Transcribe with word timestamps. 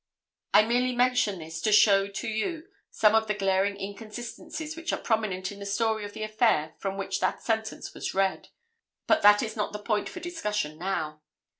I 0.55 0.63
merely 0.63 0.95
mention 0.95 1.37
this 1.37 1.61
to 1.61 1.71
show 1.71 2.07
to 2.07 2.27
you 2.27 2.67
some 2.89 3.13
of 3.13 3.27
the 3.27 3.35
glaring 3.35 3.77
inconsistencies 3.79 4.75
which 4.75 4.91
are 4.91 4.99
prominent 4.99 5.51
in 5.51 5.59
the 5.59 5.65
story 5.67 6.03
of 6.05 6.13
the 6.13 6.23
affair 6.23 6.73
from 6.79 6.97
which 6.97 7.19
that 7.19 7.43
sentence 7.43 7.93
was 7.93 8.15
read. 8.15 8.47
But 9.05 9.21
that 9.21 9.43
is 9.43 9.55
not 9.55 9.73
the 9.73 9.77
point 9.77 10.09
for 10.09 10.19
discussion 10.19 10.79
now. 10.79 11.21